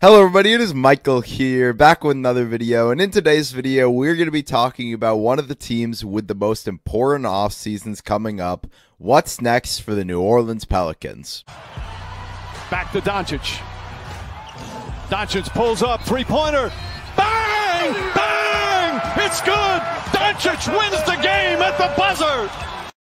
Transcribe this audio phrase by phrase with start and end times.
[0.00, 4.14] Hello everybody, it is Michael here, back with another video, and in today's video, we're
[4.14, 8.00] going to be talking about one of the teams with the most important off seasons
[8.00, 8.68] coming up.
[8.98, 11.42] What's next for the New Orleans Pelicans?
[12.70, 13.60] Back to Doncic.
[15.08, 16.70] Doncic pulls up, three-pointer.
[17.16, 17.92] Bang!
[18.14, 19.26] Bang!
[19.26, 19.80] It's good!
[20.14, 22.48] Doncic wins the game at the buzzer!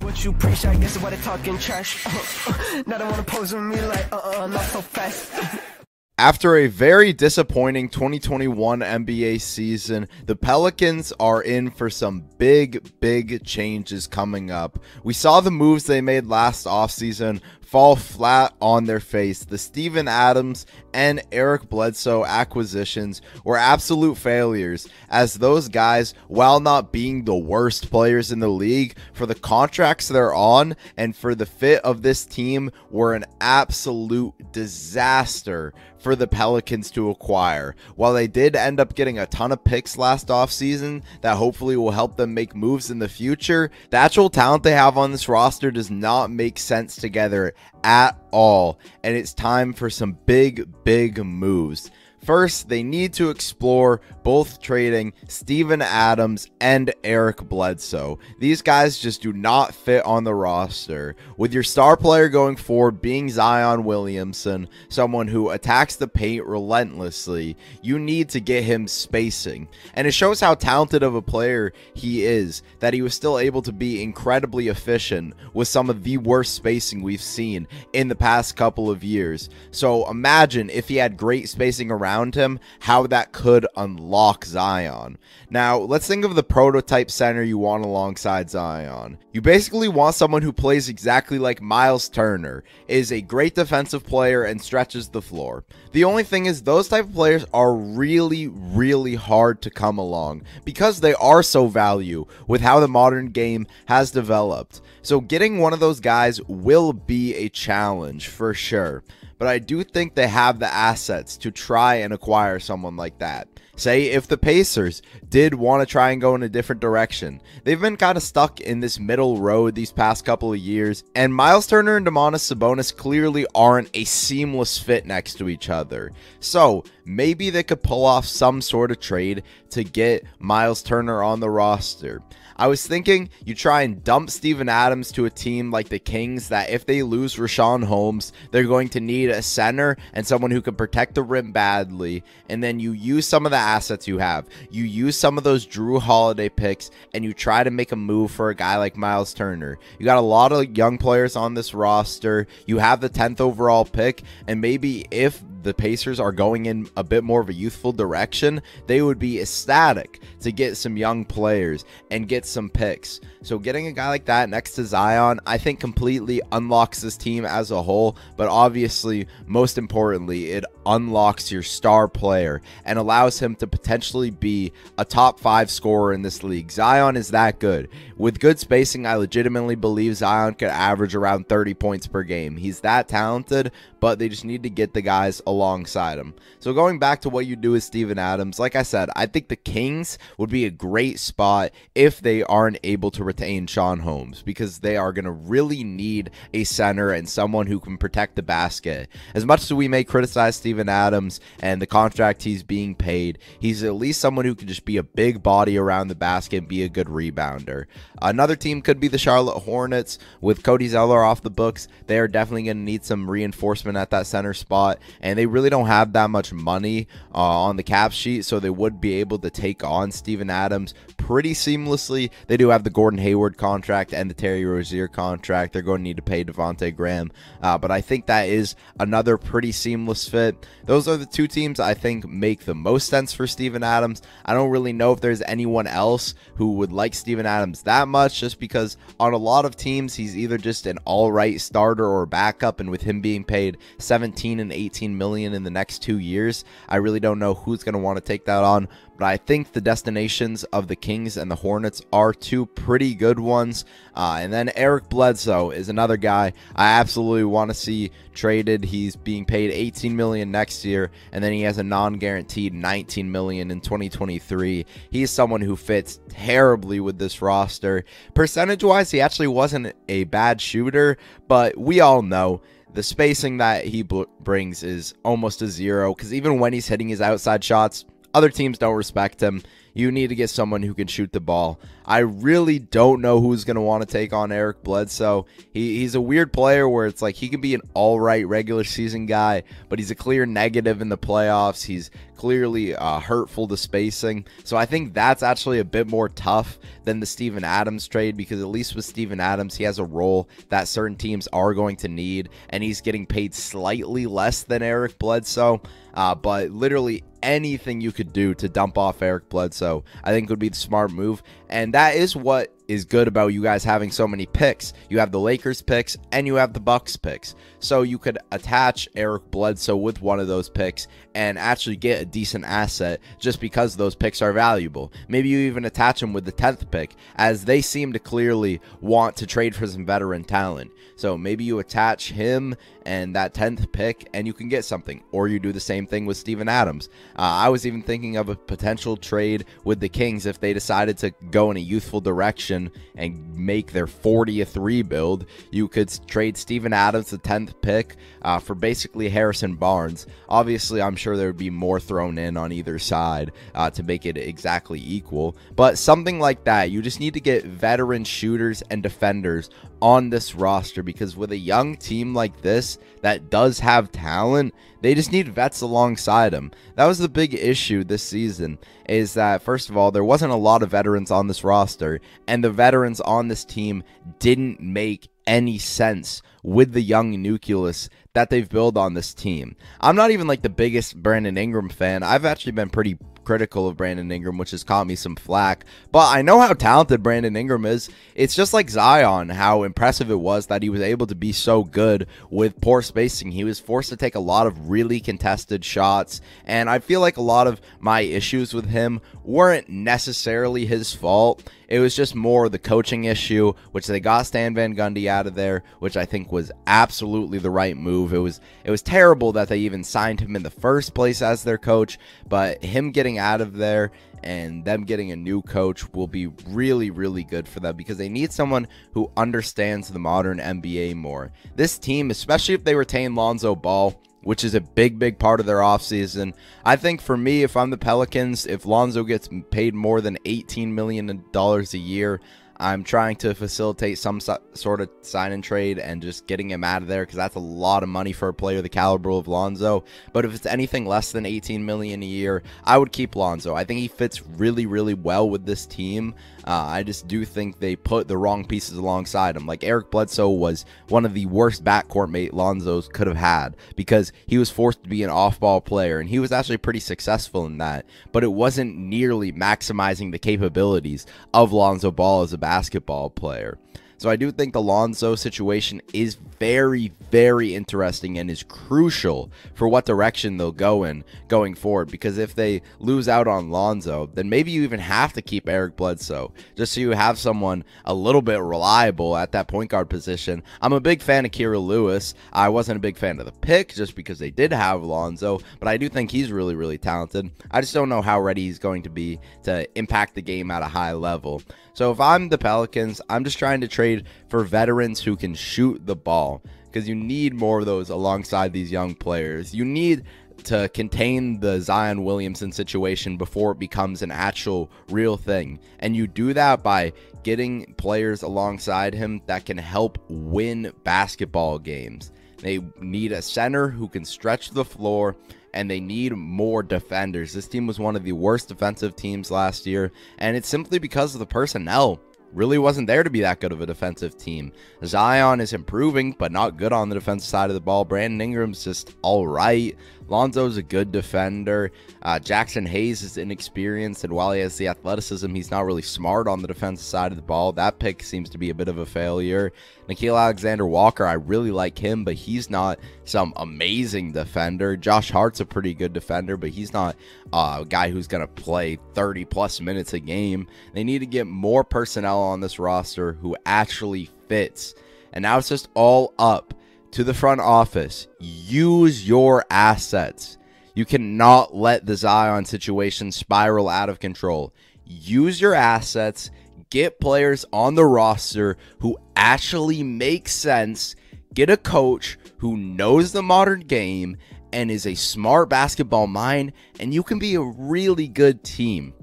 [0.00, 2.06] What you preach, I guess what they talking trash.
[2.86, 5.34] now they wanna pose with me like, uh-uh, not so fast.
[6.20, 13.44] After a very disappointing 2021 NBA season, the Pelicans are in for some big, big
[13.44, 14.80] changes coming up.
[15.04, 19.44] We saw the moves they made last offseason fall flat on their face.
[19.44, 20.64] The Steven Adams
[20.94, 27.90] and Eric Bledsoe acquisitions were absolute failures, as those guys, while not being the worst
[27.90, 32.24] players in the league, for the contracts they're on and for the fit of this
[32.24, 37.74] team, were an absolute disaster for the Pelicans to acquire.
[37.96, 41.90] While they did end up getting a ton of picks last offseason that hopefully will
[41.90, 45.70] help them make moves in the future, the actual talent they have on this roster
[45.70, 48.78] does not make sense together at all.
[49.02, 51.90] And it's time for some big, big moves.
[52.28, 58.18] First, they need to explore both trading Steven Adams and Eric Bledsoe.
[58.38, 61.16] These guys just do not fit on the roster.
[61.38, 67.56] With your star player going forward being Zion Williamson, someone who attacks the paint relentlessly,
[67.80, 69.66] you need to get him spacing.
[69.94, 73.62] And it shows how talented of a player he is that he was still able
[73.62, 78.54] to be incredibly efficient with some of the worst spacing we've seen in the past
[78.54, 79.48] couple of years.
[79.70, 85.18] So imagine if he had great spacing around him, how that could unlock Zion.
[85.50, 89.18] Now, let's think of the prototype center you want alongside Zion.
[89.32, 94.44] You basically want someone who plays exactly like Miles Turner, is a great defensive player
[94.44, 95.64] and stretches the floor.
[95.92, 100.42] The only thing is those type of players are really really hard to come along
[100.64, 104.80] because they are so value with how the modern game has developed.
[105.02, 109.02] So getting one of those guys will be a challenge for sure
[109.38, 113.48] but I do think they have the assets to try and acquire someone like that.
[113.76, 117.40] Say if the Pacers did want to try and go in a different direction.
[117.62, 121.32] They've been kind of stuck in this middle road these past couple of years, and
[121.32, 126.10] Miles Turner and Domantas Sabonis clearly aren't a seamless fit next to each other.
[126.40, 131.40] So maybe they could pull off some sort of trade to get Miles Turner on
[131.40, 132.22] the roster.
[132.60, 136.48] I was thinking you try and dump Steven Adams to a team like the Kings
[136.48, 140.60] that if they lose Richaun Holmes, they're going to need a center and someone who
[140.60, 142.24] can protect the rim badly.
[142.48, 144.46] And then you use some of the assets you have.
[144.70, 148.32] You use some of those Jrue Holiday picks and you try to make a move
[148.32, 149.78] for a guy like Miles Turner.
[150.00, 152.48] You got a lot of young players on this roster.
[152.66, 154.24] You have the 10th overall pick.
[154.48, 158.62] And maybe if the Pacers are going in a bit more of a youthful direction,
[158.86, 163.20] they would be ecstatic to get some young players and get some picks.
[163.42, 167.44] So getting a guy like that next to Zion, I think completely unlocks this team
[167.44, 173.54] as a whole, but obviously, most importantly, it unlocks your star player and allows him
[173.54, 176.72] to potentially be a top 5 scorer in this league.
[176.72, 177.88] Zion is that good.
[178.16, 182.56] With good spacing, I legitimately believe Zion could average around 30 points per game.
[182.56, 186.34] He's that talented, but they just need to get the guys alongside him.
[186.58, 189.48] So going back to what you do with Steven Adams, like I said, I think
[189.48, 194.42] the Kings would be a great spot if they aren't able to retain Richaun Holmes
[194.42, 198.42] because they are going to really need a center and someone who can protect the
[198.42, 199.08] basket.
[199.34, 203.82] As much as we may criticize Steven Adams and the contract he's being paid, he's
[203.82, 206.82] at least someone who can just be a big body around the basket and be
[206.82, 207.86] a good rebounder.
[208.20, 211.88] Another team could be the Charlotte Hornets with Cody Zeller off the books.
[212.06, 215.70] They are definitely going to need some reinforcement at that center spot, and they really
[215.70, 219.38] don't have that much money uh, on the cap sheet, so they would be able
[219.38, 222.30] to take on Steven Adams pretty seamlessly.
[222.48, 225.72] They do have the Gordon Hayward contract and the Terry Rozier contract.
[225.72, 227.30] They're going to need to pay Devonte Graham,
[227.62, 230.66] uh, but I think that is another pretty seamless fit.
[230.84, 234.22] Those are the two teams I think make the most sense for Steven Adams.
[234.44, 238.40] I don't really know if there's anyone else who would like Steven Adams that much,
[238.40, 242.26] just because on a lot of teams he's either just an all right starter or
[242.26, 246.64] backup, and with him being paid 17 and 18 million in the next two years,
[246.88, 248.88] I really don't know who's going to want to take that on.
[249.18, 253.40] but I think the destinations of the Kings and the Hornets are two pretty good
[253.40, 253.84] ones.
[254.14, 258.84] Uh, and then Eric Bledsoe is another guy I absolutely want to see traded.
[258.84, 263.70] He's being paid 18 million next year, and then he has a non-guaranteed 19 million
[263.70, 264.84] in 2023.
[265.10, 268.04] He's someone who fits terribly with this roster.
[268.34, 271.16] Percentage-wise, he actually wasn't a bad shooter,
[271.46, 272.60] but we all know
[272.92, 277.08] the spacing that he bl- brings is almost a zero because even when he's hitting
[277.08, 278.04] his outside shots,
[278.34, 279.62] other teams don't respect him.
[279.94, 281.78] You need to get someone who can shoot the ball.
[282.08, 285.44] I really don't know who's going to want to take on Eric Bledsoe.
[285.70, 288.82] He, he's a weird player where it's like he can be an all right regular
[288.82, 291.84] season guy, but he's a clear negative in the playoffs.
[291.84, 294.46] He's clearly uh, hurtful to spacing.
[294.64, 298.62] So I think that's actually a bit more tough than the Steven Adams trade because
[298.62, 302.08] at least with Steven Adams, he has a role that certain teams are going to
[302.08, 305.82] need, and he's getting paid slightly less than Eric Bledsoe.
[306.14, 310.58] Uh, but literally anything you could do to dump off Eric Bledsoe, I think would
[310.58, 311.42] be the smart move.
[311.68, 314.94] And that is what is good about you guys having so many picks.
[315.10, 317.54] You have the Lakers picks and you have the Bucks picks.
[317.80, 322.24] So you could attach Eric Bledsoe with one of those picks and actually get a
[322.24, 325.12] decent asset just because those picks are valuable.
[325.28, 329.36] Maybe you even attach him with the 10th pick as they seem to clearly want
[329.36, 330.90] to trade for some veteran talent.
[331.16, 332.74] So maybe you attach him
[333.04, 335.22] and that 10th pick and you can get something.
[335.30, 337.10] Or you do the same thing with Steven Adams.
[337.36, 341.18] Uh, I was even thinking of a potential trade with the Kings if they decided
[341.18, 342.77] to go in a youthful direction
[343.14, 345.46] and make their 40th rebuild.
[345.70, 350.26] You could trade Steven Adams, the 10th pick, uh, for basically Harrison Barnes.
[350.48, 354.24] Obviously, I'm sure there would be more thrown in on either side uh, to make
[354.24, 355.56] it exactly equal.
[355.74, 360.54] But something like that, you just need to get veteran shooters and defenders on this
[360.54, 365.48] roster because with a young team like this that does have talent, they just need
[365.48, 366.70] vets alongside them.
[366.96, 368.78] That was the big issue this season
[369.08, 372.62] is that first of all, there wasn't a lot of veterans on this roster and
[372.62, 374.02] the veterans on this team
[374.38, 379.74] didn't make any sense with the young nucleus that they've built on this team.
[380.00, 382.22] I'm not even like the biggest Brandon Ingram fan.
[382.22, 383.18] I've actually been pretty
[383.48, 385.86] critical of Brandon Ingram, which has caught me some flack.
[386.12, 388.10] But I know how talented Brandon Ingram is.
[388.34, 391.82] It's just like Zion, how impressive it was that he was able to be so
[391.82, 393.50] good with poor spacing.
[393.50, 396.42] He was forced to take a lot of really contested shots.
[396.66, 401.66] And I feel like a lot of my issues with him weren't necessarily his fault.
[401.88, 405.54] It was just more the coaching issue, which they got Stan Van Gundy out of
[405.54, 408.34] there, which I think was absolutely the right move.
[408.34, 411.64] It was it was terrible that they even signed him in the first place as
[411.64, 414.12] their coach, but him getting out of there
[414.42, 418.28] and them getting a new coach will be really, really good for them because they
[418.28, 421.50] need someone who understands the modern NBA more.
[421.74, 425.66] This team, especially if they retain Lonzo Ball, which is a big, big part of
[425.66, 426.54] their offseason.
[426.84, 430.88] I think for me, if I'm the Pelicans, if Lonzo gets paid more than $18
[430.88, 432.40] million a year,
[432.80, 437.02] I'm trying to facilitate some sort of sign and trade and just getting him out
[437.02, 440.04] of there because that's a lot of money for a player the caliber of Lonzo.
[440.32, 443.74] But if it's anything less than 18 million a year, I would keep Lonzo.
[443.74, 446.34] I think he fits really, really well with this team.
[446.68, 449.66] Uh, I just do think they put the wrong pieces alongside him.
[449.66, 454.32] Like Eric Bledsoe was one of the worst backcourt mate Lonzo's could have had because
[454.46, 457.78] he was forced to be an off-ball player, and he was actually pretty successful in
[457.78, 458.04] that.
[458.32, 463.78] But it wasn't nearly maximizing the capabilities of Lonzo Ball as a basketball player.
[464.18, 469.86] So I do think the Lonzo situation is very, very interesting and is crucial for
[469.86, 472.10] what direction they'll go in going forward.
[472.10, 475.96] Because if they lose out on Lonzo, then maybe you even have to keep Eric
[475.96, 480.64] Bledsoe just so you have someone a little bit reliable at that point guard position.
[480.82, 482.34] I'm a big fan of Kira Lewis.
[482.52, 485.86] I wasn't a big fan of the pick just because they did have Lonzo, but
[485.86, 487.52] I do think he's really, really talented.
[487.70, 490.82] I just don't know how ready he's going to be to impact the game at
[490.82, 491.62] a high level.
[491.94, 494.07] So if I'm the Pelicans, I'm just trying to trade
[494.48, 498.90] for veterans who can shoot the ball because you need more of those alongside these
[498.90, 499.74] young players.
[499.74, 500.24] You need
[500.64, 505.78] to contain the Zion Williamson situation before it becomes an actual real thing.
[506.00, 507.12] And you do that by
[507.42, 512.32] getting players alongside him that can help win basketball games.
[512.58, 515.36] They need a center who can stretch the floor
[515.74, 517.52] and they need more defenders.
[517.52, 521.34] This team was one of the worst defensive teams last year, and it's simply because
[521.34, 522.20] of the personnel
[522.52, 524.72] really wasn't there to be that good of a defensive team.
[525.04, 528.04] Zion is improving, but not good on the defensive side of the ball.
[528.04, 529.96] Brandon Ingram's just all right.
[530.28, 531.90] Lonzo's a good defender.
[532.22, 536.46] Uh, Jaxson Hayes is inexperienced, and while he has the athleticism, he's not really smart
[536.46, 537.72] on the defensive side of the ball.
[537.72, 539.72] That pick seems to be a bit of a failure.
[540.08, 544.96] Nickeil Alexander Walker, I really like him, but he's not some amazing defender.
[544.96, 547.16] Josh Hart's a pretty good defender, but he's not
[547.52, 550.66] uh, a guy who's going to play 30 plus minutes a game.
[550.92, 554.94] They need to get more personnel on this roster who actually fits.
[555.32, 556.74] And now it's just all up
[557.12, 558.28] to the front office.
[558.40, 560.58] Use your assets.
[560.94, 564.74] You cannot let the Zion situation spiral out of control.
[565.04, 566.50] Use your assets.
[566.90, 571.14] Get players on the roster who actually make sense.
[571.54, 574.36] Get a coach who knows the modern game
[574.72, 579.14] and is a smart basketball mind, and you can be a really good team.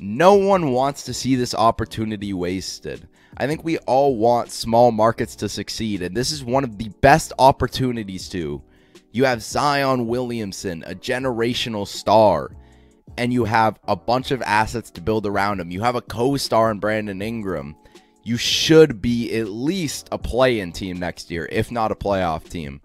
[0.00, 3.08] No one wants to see this opportunity wasted.
[3.40, 6.88] I think we all want small markets to succeed, and this is one of the
[7.00, 8.60] best opportunities to.
[9.12, 12.50] You have Zion Williamson, a generational star,
[13.16, 15.70] and you have a bunch of assets to build around him.
[15.70, 17.76] You have a co star in Brandon Ingram.
[18.24, 22.48] You should be at least a play in team next year, if not a playoff
[22.48, 22.80] team.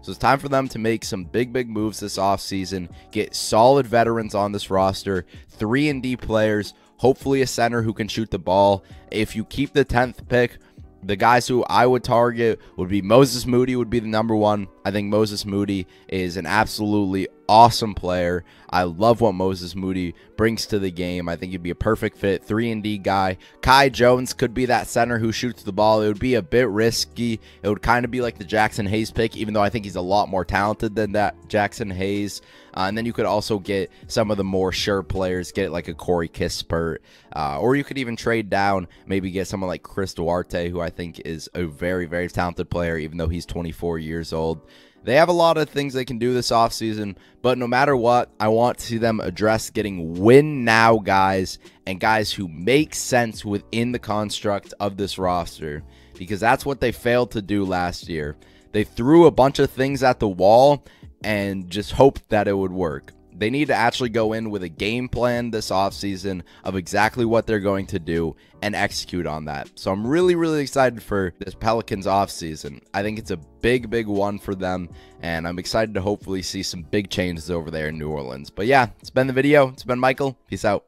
[0.00, 3.86] So it's time for them to make some big, big moves this offseason, get solid
[3.86, 8.38] veterans on this roster, 3 and D players, hopefully a center who can shoot the
[8.38, 8.84] ball.
[9.10, 10.58] If you keep the 10th pick,
[11.02, 14.68] the guys who I would target would be Moses Moody would be the number one.
[14.88, 18.42] I think Moses Moody is an absolutely awesome player.
[18.70, 21.28] I love what Moses Moody brings to the game.
[21.28, 23.36] I think he'd be a perfect fit, 3 and D guy.
[23.60, 26.00] Kai Jones could be that center who shoots the ball.
[26.00, 27.38] It would be a bit risky.
[27.62, 29.96] It would kind of be like the Jaxson Hayes pick, even though I think he's
[29.96, 32.40] a lot more talented than that Jaxson Hayes.
[32.74, 35.88] Uh, and then you could also get some of the more sure players, get like
[35.88, 36.98] a Corey Kispert,
[37.34, 40.90] uh, or you could even trade down, maybe get someone like Chris Duarte, who I
[40.90, 44.60] think is a very, very talented player, even though he's 24 years old.
[45.04, 48.30] They have a lot of things they can do this offseason, but no matter what,
[48.38, 53.44] I want to see them address getting win now guys and guys who make sense
[53.44, 55.82] within the construct of this roster
[56.18, 58.36] because that's what they failed to do last year.
[58.72, 60.84] They threw a bunch of things at the wall
[61.22, 63.12] and just hoped that it would work.
[63.38, 67.46] They need to actually go in with a game plan this offseason of exactly what
[67.46, 69.70] they're going to do and execute on that.
[69.76, 72.82] So I'm really, really excited for this Pelicans offseason.
[72.92, 74.88] I think it's a big, big one for them,
[75.22, 78.50] and I'm excited to hopefully see some big changes over there in New Orleans.
[78.50, 79.68] But yeah, it's been the video.
[79.68, 80.36] It's been Michael.
[80.48, 80.87] Peace out.